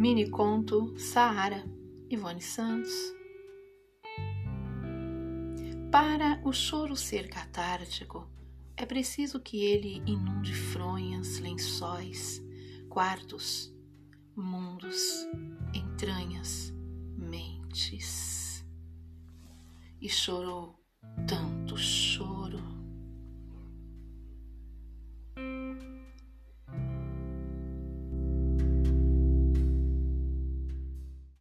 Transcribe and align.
Mini 0.00 0.30
conto 0.30 0.96
Saara, 0.96 1.62
Ivone 2.08 2.40
Santos. 2.40 2.90
Para 5.92 6.40
o 6.42 6.54
choro 6.54 6.96
ser 6.96 7.28
catártico, 7.28 8.26
é 8.78 8.86
preciso 8.86 9.38
que 9.38 9.62
ele 9.62 10.02
inunde 10.06 10.54
fronhas, 10.54 11.38
lençóis, 11.40 12.42
quartos, 12.88 13.70
mundos, 14.34 15.28
entranhas, 15.74 16.72
mentes. 17.18 18.64
E 20.00 20.08
chorou 20.08 20.82
tanto 21.28 21.76
choro 21.76 22.29